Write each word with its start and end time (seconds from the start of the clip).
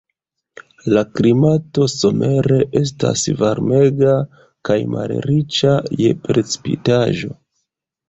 La 0.95 1.03
klimato 1.19 1.85
somere 1.97 2.57
estas 2.81 3.27
varmega 3.43 4.17
kaj 4.73 4.81
malriĉa 4.97 5.79
je 6.05 6.19
precipitaĵo. 6.29 7.37